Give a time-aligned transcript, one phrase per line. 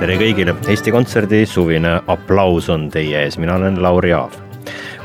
[0.00, 4.38] tere kõigile, Eesti Kontserdi suvine aplaus on teie ees, mina olen Lauri Aav.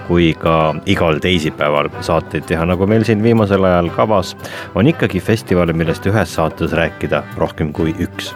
[0.06, 4.36] kui ka igal teisipäeval saateid teha, nagu meil siin viimasel ajal kavas,
[4.78, 8.30] on ikkagi festivale, millest ühes saates rääkida rohkem kui üks.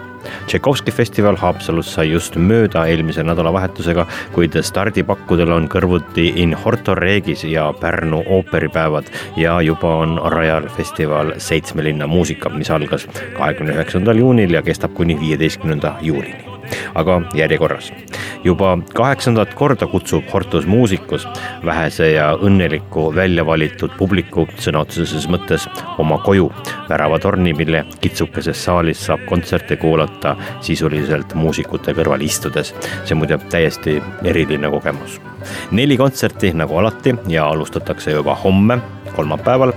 [0.47, 7.45] Tšaikovski festival Haapsalus sai just mööda eelmise nädalavahetusega, kuid stardipakkudel on kõrvuti In Horto Regis
[7.45, 14.17] ja Pärnu ooperipäevad ja juba on rajal festival Seitsme linna muusika, mis algas kahekümne üheksandal
[14.25, 16.48] juunil ja kestab kuni viieteistkümnenda juulini
[16.95, 17.91] aga järjekorras.
[18.43, 21.27] juba kaheksandat korda kutsub Hortus Musicus
[21.65, 26.51] vähese ja õnneliku välja valitud publiku sõna otseses mõttes oma koju
[26.89, 32.73] väravatorni, mille kitsukeses saalis saab kontserte kuulata sisuliselt muusikute kõrval istudes.
[33.03, 35.19] see on muide täiesti eriline kogemus.
[35.71, 38.79] neli kontserti nagu alati ja alustatakse juba homme
[39.15, 39.73] kolmapäeval.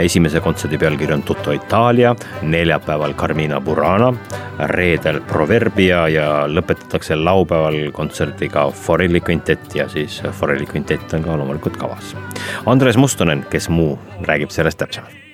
[0.00, 4.12] esimese kontserdi pealkiri on Tutto Itaalia, neljapäeval Carmina Burana,
[4.58, 11.76] reedel Proverbia ja lõpetatakse laupäeval kontserdiga Forelli kvintett ja siis Forelli kvintett on ka loomulikult
[11.76, 12.16] kavas.
[12.66, 15.27] Andres Mustonen, kes muu, räägib sellest täpsemalt.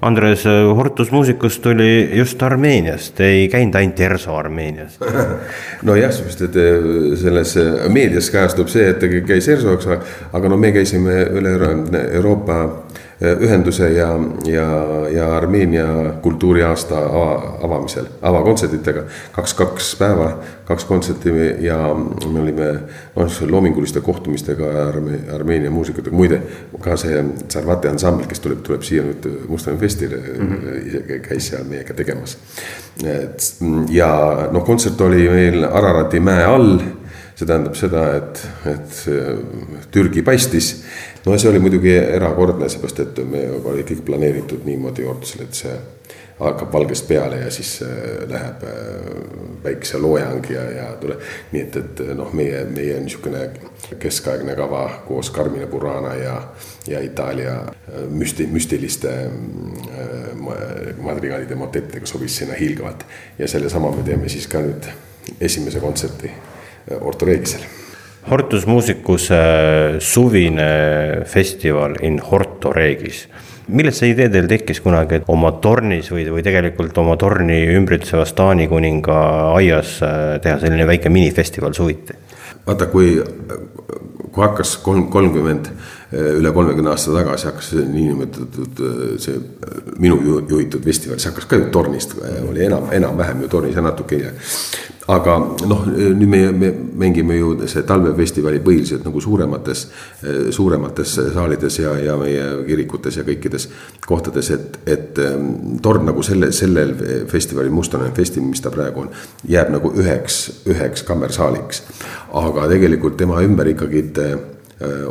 [0.00, 4.96] Andres, Hortus muusikust tuli just Armeeniast, ei käinud ainult ERSO Armeenias.
[5.88, 6.86] Nojah, sest et eh,
[7.20, 7.52] selles
[7.92, 9.98] meedias kajastub see, et käis ERSO, eks ole,
[10.38, 11.52] aga no me käisime üle
[12.16, 12.62] Euroopa
[13.20, 14.08] ühenduse ja,
[14.48, 14.66] ja,
[15.12, 15.86] ja Armeenia
[16.22, 19.02] kultuuriaasta ava, avamisel, avakontserditega.
[19.32, 20.30] kaks, kaks päeva,
[20.64, 21.76] kaks kontserti ja
[22.32, 22.70] me olime
[23.16, 26.40] noh, loominguliste kohtumistega Arme, Armeenia muusikutega, muide
[26.80, 31.20] ka see Sarvati ansambel, kes tuleb, tuleb siia nüüd Mustamäe festile mm, -hmm.
[31.28, 32.38] käis seal meiega tegemas.
[33.04, 33.54] et
[33.90, 36.78] ja noh, kontsert oli meil Ararati mäe all
[37.40, 40.74] see tähendab seda, et, et Türgi paistis.
[41.24, 45.72] no see oli muidugi erakordne, seepärast et me oli kõik planeeritud niimoodi Ortusel, et see
[46.40, 47.82] hakkab valgest peale ja siis
[48.28, 48.62] läheb
[49.62, 51.20] päikeseloojang ja, ja tuleb.
[51.52, 53.42] nii et, et noh, meie, meie niisugune
[54.00, 56.36] keskaegne kava koos Carmine Burana ja,
[56.88, 57.58] ja Itaalia
[58.08, 59.12] müsti-, müstiliste
[61.00, 63.04] madrigaalide motettidega sobis sinna hiilgavalt.
[63.38, 64.88] ja sellesama me teeme siis ka nüüd
[65.40, 66.32] esimese kontserti
[67.00, 67.66] Orto Reegisel.
[68.30, 69.30] Hortus Musicus
[70.04, 70.72] suvine
[71.26, 73.24] festival in Horto Regis
[73.70, 78.34] millest see idee teil tekkis kunagi, et oma tornis või, või tegelikult oma torni ümbritsevas
[78.38, 79.20] Taani kuninga
[79.54, 82.16] aias äh, teha selline väike minifestival suviti?
[82.66, 83.14] vaata, kui,
[84.30, 85.70] kui hakkas kolm, kolmkümmend,
[86.10, 89.38] äh, üle kolmekümne aasta tagasi hakkas see niinimetatud äh, see
[90.02, 92.16] minu juhitud festival, see hakkas ka ju tornist,
[92.48, 94.38] oli enam, enam-vähem ju tornis ja natuke hiljem
[95.10, 95.36] aga
[95.68, 96.70] noh, nüüd me, me
[97.02, 99.86] mängime ju see talvefestivali põhiliselt nagu suuremates,
[100.54, 103.68] suuremates saalides ja, ja meie kirikutes ja kõikides
[104.06, 106.94] kohtades, et, et ähm, torn nagu selle, sellel
[107.30, 109.12] festivalil, Mustonen festival, mis ta praegu on,
[109.48, 111.84] jääb nagu üheks, üheks kammersaaliks.
[112.40, 114.06] aga tegelikult tema ümber ikkagi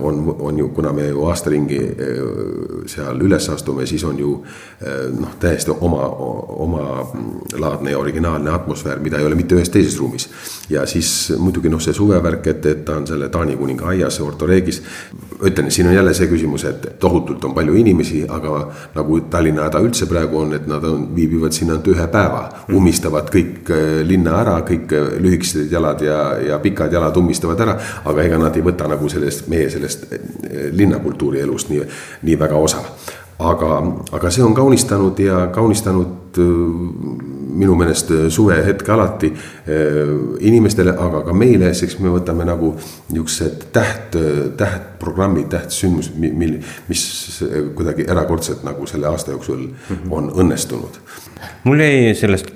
[0.02, 4.32] on, on ju, kuna me ju aasta ringi äh, seal üles astume, siis on ju
[4.82, 6.08] äh, noh, täiesti oma,
[6.66, 10.30] omalaadne ja originaalne atmosfäär, mida ei ole mitte ühes teises ruumis.
[10.70, 14.48] ja siis muidugi noh, see suvevärk, et, et ta on selle Taani kuninga aias, Orto
[14.48, 14.82] Regis.
[15.44, 19.84] ütlen, siin on jälle see küsimus, et tohutult on palju inimesi, aga nagu Tallinna häda
[19.86, 22.50] üldse praegu on, et nad on, viibivad siin ainult ühe päeva.
[22.74, 23.70] ummistavad kõik
[24.04, 28.66] linna ära, kõik lühikesed jalad ja, ja pikad jalad ummistavad ära, aga ega nad ei
[28.66, 30.20] võta nagu sellest meie meie sellest eh,
[30.72, 31.86] linnakultuuri elust nii,
[32.28, 32.84] nii väga osa.
[33.40, 33.76] aga,
[34.12, 36.50] aga see on kaunistanud ja kaunistanud eh,
[37.60, 39.32] minu meelest eh, suvehetke alati
[40.40, 42.74] inimestele, aga ka meile, sest me võtame nagu
[43.12, 44.18] niisugused täht,
[44.58, 46.58] tähtprogrammid, tähtsündmused, mil,
[46.88, 47.04] mis
[47.76, 50.12] kuidagi erakordselt nagu selle aasta jooksul mhm.
[50.12, 51.02] on õnnestunud
[51.64, 52.52] mul jäi sellest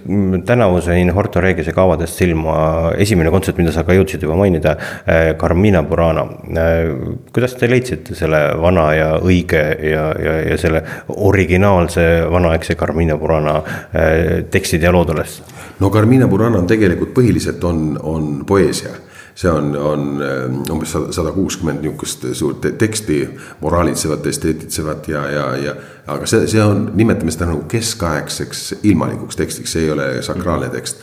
[0.46, 2.56] tänavuse In Horto Regise kavadest silma
[2.98, 4.76] esimene kontsert, mida sa ka jõudsid juba mainida,
[5.08, 6.26] äh, Carmina Burana.
[6.58, 6.92] Äh,
[7.34, 13.60] kuidas te leidsite selle vana ja õige ja, ja, ja selle originaalse vanaaegse Carmina Burana
[13.60, 15.42] äh, tekstid ja lood üles?
[15.80, 18.94] no Carmina Burana on tegelikult põhiliselt on, on poeesia
[19.36, 23.20] see on, on äh, umbes sada kuuskümmend niisugust suurt teksti,
[23.62, 25.76] moraalitsevat, esteetitsevat ja, ja, ja.
[26.08, 31.02] aga see, see on, nimetame seda nagu keskaegseks ilmalikuks tekstiks, see ei ole sakraalne tekst.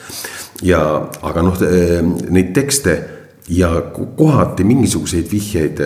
[0.63, 0.83] ja,
[1.23, 1.59] aga noh,
[2.31, 2.99] neid tekste
[3.51, 3.71] ja
[4.17, 5.79] kohati mingisuguseid vihjeid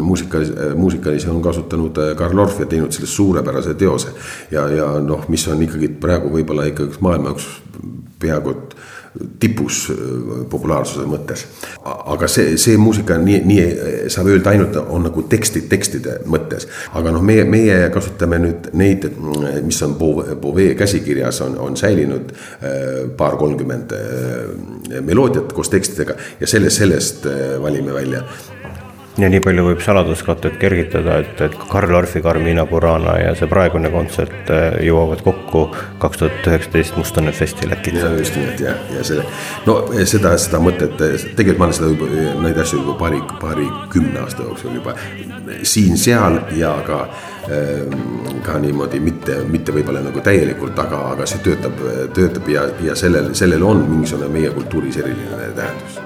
[0.00, 4.14] muusikalis-, muusikalisi on kasutanud Karl Orff ja teinud sellest suurepärase teose.
[4.50, 7.48] ja, ja noh, mis on ikkagi praegu võib-olla ikkagi maailma üks
[8.22, 8.54] peaaegu
[9.40, 9.96] tipus äh,
[10.50, 11.44] populaarsuse mõttes.
[11.84, 16.68] aga see, see muusika nii, nii saab öelda ainult on nagu tekstid tekstide mõttes.
[16.98, 19.08] aga noh, meie, meie kasutame nüüd neid,
[19.66, 22.80] mis on Bovee käsikirjas on, on säilinud äh,
[23.16, 27.26] paar-kolmkümmend äh, meloodiat koos tekstidega ja sellest, sellest
[27.62, 28.24] valime välja
[29.20, 33.90] ja nii palju võib saladuskatted kergitada, et, et Karl Orfi Carmina Burana ja see praegune
[33.92, 35.66] kontsert äh, jõuavad kokku
[36.02, 37.98] kaks tuhat üheksateist Mustonen Festi Läkit.
[38.00, 39.26] ja just nimelt ja, ja selle,
[39.66, 39.76] no
[40.08, 42.08] seda, seda mõtet, tegelikult ma olen seda juba,
[42.46, 44.96] neid asju juba paari, paarikümne aasta jooksul juba
[45.62, 47.02] siin-seal ja ka
[47.52, 51.84] ähm, ka niimoodi mitte, mitte võib-olla nagu täielikult, aga, aga see töötab,
[52.16, 56.00] töötab ja, ja sellel, sellel on mingisugune meie kultuuris eriline tähendus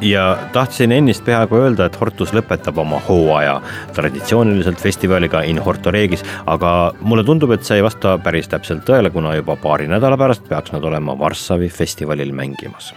[0.00, 3.60] ja tahtsin ennist peaaegu öelda, et Hortus lõpetab oma hooaja
[3.96, 9.12] traditsiooniliselt festivaliga In Horto Regis, aga mulle tundub, et see ei vasta päris täpselt tõele,
[9.12, 12.94] kuna juba paari nädala pärast peaks nad olema Varssavi festivalil mängimas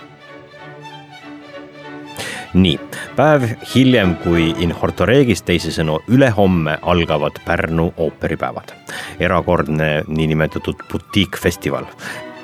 [2.53, 2.77] nii,
[3.17, 8.75] päev hiljem kui In Horto Regis, teisisõnu ülehomme algavad Pärnu ooperipäevad.
[9.19, 11.85] erakordne niinimetatud butiikfestival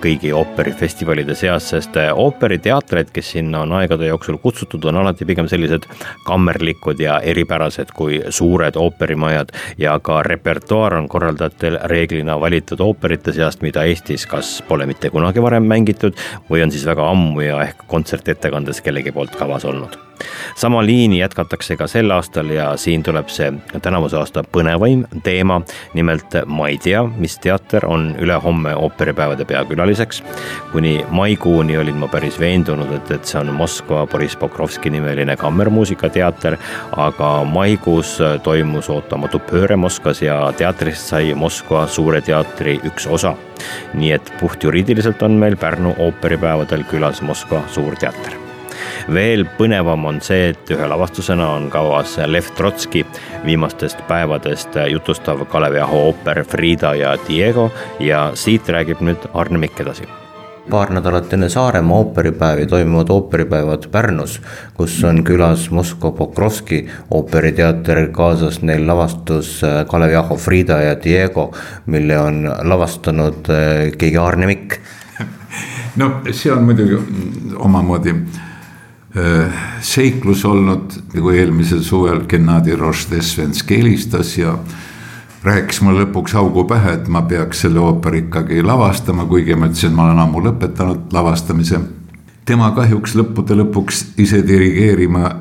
[0.04, 5.48] kõigi ooperifestivalide seas, sest äh, ooperiteatreid, kes sinna on aegade jooksul kutsutud, on alati pigem
[5.52, 5.88] sellised
[6.28, 9.54] kammerlikud ja eripärased kui suured ooperimajad.
[9.78, 15.44] Ja ka repertuaar on korraldajatel reeglina valitud ooperite seast, mida Eestis kas pole mitte kunagi
[15.44, 16.18] varem mängitud
[16.50, 20.09] või on siis väga ammu ja ehk kontsertettekandes kellegi poolt kavas olnud
[20.56, 23.52] sama liini jätkatakse ka sel aastal ja siin tuleb see
[23.82, 25.62] tänavuse aasta põnevaim teema.
[25.94, 30.24] nimelt ma ei tea, mis teater on ülehomme ooperipäevade peakülaliseks.
[30.72, 36.58] kuni maikuuni olin ma päris veendunud, et, et see on Moskva Boriss Pokrovski nimeline kammermuusikateater.
[36.98, 43.36] aga maikuus toimus ootamatu pööre Moskvas ja teatrist sai Moskva Suure Teatri üks osa.
[43.94, 48.49] nii et puhtjuriidiliselt on meil Pärnu ooperipäevadel külas Moskva Suurteater
[49.14, 53.06] veel põnevam on see, et ühe lavastusena on kavas Lev Trotski
[53.46, 59.86] viimastest päevadest jutustav Kalevi Aho ooper Frida ja Diego ja siit räägib nüüd Arne Mikk
[59.86, 60.08] edasi
[60.70, 64.42] paar nädalat enne Saaremaa ooperipäevi toimuvad ooperipäevad Pärnus,
[64.74, 71.50] kus on külas Moskva Pokrovski ooperiteater, kaasas neil lavastus Kalev Jaho, Frida ja Diego,
[71.86, 74.78] mille on lavastanud eh, keegi Arne Mikk.
[76.02, 77.02] no see on muidugi
[77.58, 78.50] omamoodi Äh,
[79.82, 84.54] seiklus olnud, nagu eelmisel suvel Gennadi Roždesvenski helistas ja
[85.44, 89.96] rääkis mulle lõpuks augu pähe, et ma peaks selle ooperi ikkagi lavastama, kuigi ma ütlesin,
[89.96, 91.80] ma olen ammu lõpetanud lavastamise.
[92.46, 95.36] tema kahjuks lõppude lõpuks ise dirigeerima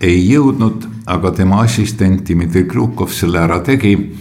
[0.00, 4.16] ei jõudnud, aga tema assistent Dmitri Krukov selle ära tegi.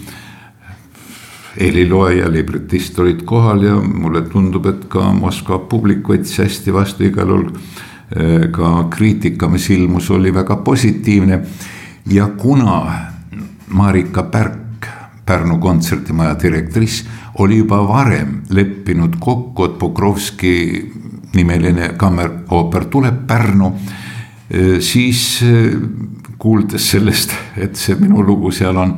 [1.59, 7.27] helilooja, libretist olid kohal ja mulle tundub, et ka Moskva publik võttis hästi vastu igal
[7.27, 7.90] juhul Äh,
[8.51, 11.39] ka kriitika, mis ilmus, oli väga positiivne.
[12.09, 12.93] ja kuna
[13.67, 14.87] Marika Pärk,
[15.25, 17.05] Pärnu kontserdimaja direktriss,
[17.39, 20.91] oli juba varem leppinud kokku, et Pokrovski
[21.33, 25.79] nimeline kammerooper tuleb Pärnu, äh, siis äh,
[26.37, 28.95] kuuldes sellest, et see minu lugu seal on,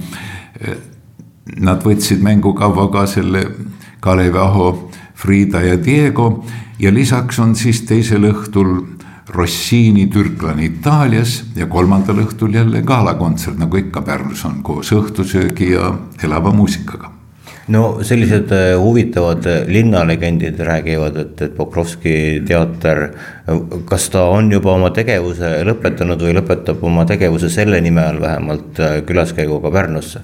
[1.59, 3.43] nad võtsid mängukavva ka selle
[4.03, 4.67] Kalev Aho,
[5.15, 6.43] Frida ja Diego
[6.79, 8.73] ja lisaks on siis teisel õhtul
[9.33, 15.89] Rossini türklane Itaalias ja kolmandal õhtul jälle galakontsert, nagu ikka Pärnus on, koos õhtusöögi ja
[16.23, 17.13] elava muusikaga
[17.67, 23.05] no sellised äh, huvitavad äh, linnalegendid räägivad, et, et Pokrovski teater,
[23.87, 28.79] kas ta on juba oma tegevuse lõpetanud või lõpetab oma tegevuse selle nime all vähemalt
[28.79, 30.23] äh, külaskäiguga Pärnusse?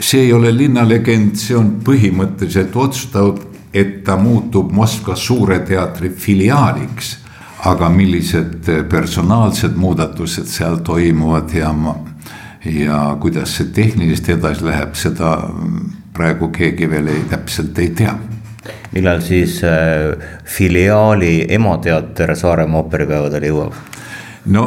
[0.00, 3.42] see ei ole linnalegend, see on põhimõtteliselt otsustatud,
[3.74, 7.18] et ta muutub Moskva Suure Teatri filiaaliks
[7.64, 11.74] aga millised personaalsed muudatused seal toimuvad ja,
[12.64, 15.34] ja kuidas see tehniliselt edasi läheb, seda
[16.16, 18.14] praegu keegi veel ei, täpselt ei tea.
[18.92, 23.74] millal siis äh, filiaali emateater Saaremaa ooperipäevadele jõuab?
[24.46, 24.66] no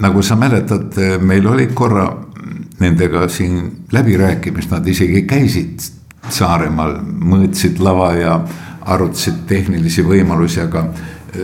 [0.00, 2.08] nagu sa mäletad, meil oli korra
[2.80, 5.88] nendega siin läbirääkimist, nad isegi käisid
[6.30, 8.34] Saaremaal, mõõtsid lava ja
[8.92, 10.84] arutasid tehnilisi võimalusi, aga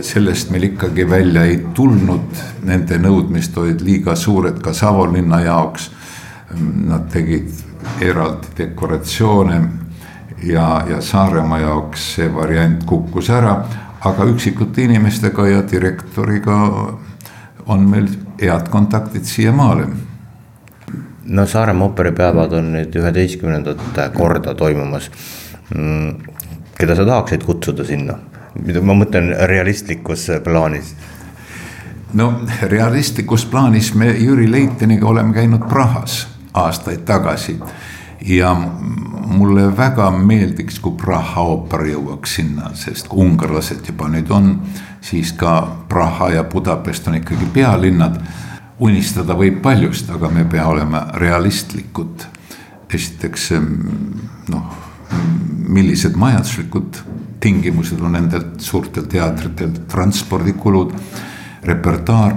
[0.01, 5.89] sellest meil ikkagi välja ei tulnud, nende nõudmised olid liiga suured ka Savolinna jaoks.
[6.87, 7.51] Nad tegid
[8.03, 9.61] eraldi dekoratsioone
[10.47, 13.57] ja, ja Saaremaa jaoks see variant kukkus ära,
[14.07, 16.59] aga üksikute inimestega ja direktoriga
[17.67, 18.07] on meil
[18.39, 19.89] head kontaktid siiamaale
[21.27, 23.81] no Saaremaa ooperipäevad on nüüd üheteistkümnendat
[24.13, 25.11] korda toimumas.
[25.75, 26.15] Mm,
[26.77, 28.17] keda sa tahaksid kutsuda sinna,
[28.81, 30.95] ma mõtlen realistlikus plaanis
[32.13, 37.59] no realistlikus plaanis me Jüri Leiteniga oleme käinud Prahas aastaid tagasi.
[38.21, 38.55] ja
[39.25, 44.55] mulle väga meeldiks, kui Praha ooper jõuaks sinna, sest ungarlased juba nüüd on,
[45.01, 48.17] siis ka Praha ja Budapest on ikkagi pealinnad
[48.79, 52.25] unistada võib paljust, aga me pea olema realistlikud.
[52.93, 53.51] esiteks
[54.49, 54.75] noh,
[55.67, 57.01] millised majanduslikud
[57.39, 60.93] tingimused on nendel suurtel teatritel, transpordikulud,
[61.63, 62.35] repertuaar.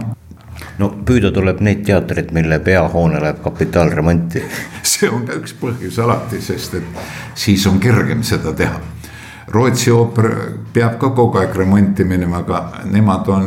[0.79, 4.43] no püüda tuleb neid teatreid, mille peahoone läheb kapitaalremonti.
[4.93, 7.03] see on ka üks põhjus alati, sest et
[7.35, 8.81] siis on kergem seda teha.
[9.51, 10.31] Rootsi ooper
[10.73, 13.47] peab ka kogu aeg remonti minema, aga nemad on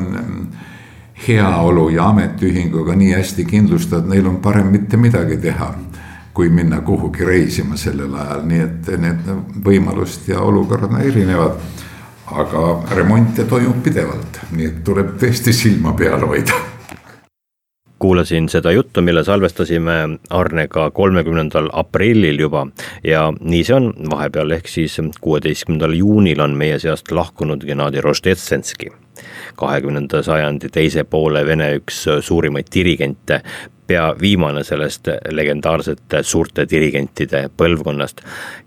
[1.27, 5.71] heaolu ja ametiühinguga nii hästi kindlustatud, neil on parem mitte midagi teha.
[6.33, 9.31] Kui minna kuhugi reisima sellel ajal, nii et need
[9.65, 11.71] võimalused ja olukorrad erinevad.
[12.33, 12.61] aga
[12.95, 16.72] remonte toimub pidevalt, nii et tuleb tõesti silma peal hoida
[18.03, 19.93] kuulasin seda juttu, mille salvestasime
[20.29, 22.67] Arnega kolmekümnendal aprillil juba.
[23.03, 28.91] Ja nii see on, vahepeal ehk siis kuueteistkümnendal juunil on meie seast lahkunud Gennadi Roždetsenski
[29.55, 33.39] kahekümnenda sajandi teise poole Vene üks suurimaid dirigente,
[33.87, 38.21] pea viimane sellest legendaarsete suurte dirigentide põlvkonnast.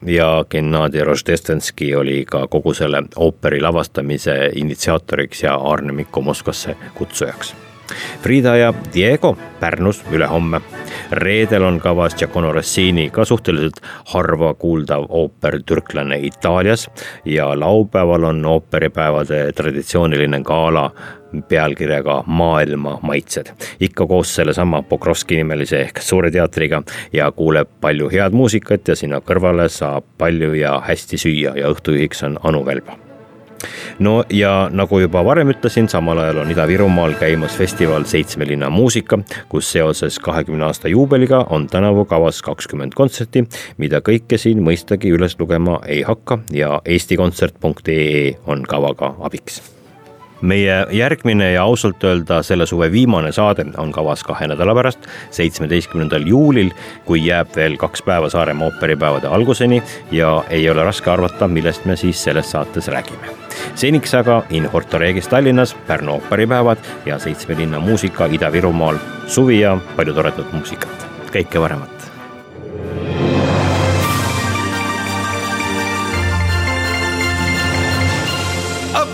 [0.06, 7.65] ja Gennadi Roždestenski oli ka kogu selle ooperi lavastamise initsiaatoriks ja Arne Mikko Moskvasse kutsujaks
[8.22, 10.60] Frida ja Diego Pärnus ülehomme.
[11.10, 13.76] reedel on kavas Giacomo Rossini ka suhteliselt
[14.12, 16.90] harva kuuldav ooper Türklane Itaalias
[17.24, 20.90] ja laupäeval on ooperipäevade traditsiooniline gala
[21.48, 23.46] pealkirjaga Maailma maitsed.
[23.80, 29.20] ikka koos sellesama Pokrovski nimelise ehk Suure teatriga ja kuuleb palju head muusikat ja sinna
[29.20, 32.98] kõrvale saab palju ja hästi süüa ja õhtujuhiks on Anu Velba
[33.98, 39.18] no ja nagu juba varem ütlesin, samal ajal on Ida-Virumaal käimas festival Seitsme linna muusika,
[39.48, 43.46] kus seoses kahekümne aasta juubeliga on tänavu kavas kakskümmend kontserti,
[43.78, 49.75] mida kõike siin mõistagi üles lugema ei hakka ja eestikontsert.ee on kavaga abiks
[50.40, 56.26] meie järgmine ja ausalt öelda selle suve viimane saade on kavas kahe nädala pärast, seitsmeteistkümnendal
[56.26, 56.70] juulil,
[57.04, 61.96] kui jääb veel kaks päeva Saaremaa ooperipäevade alguseni ja ei ole raske arvata, millest me
[61.96, 63.34] siis selles saates räägime.
[63.74, 69.78] seniks aga In Horto Regis Tallinnas, Pärnu ooperipäevad ja Seitsme linna muusika Ida-Virumaal, suvi ja
[69.96, 71.90] palju toredat muusikat, kõike paremat.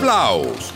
[0.03, 0.72] aplaus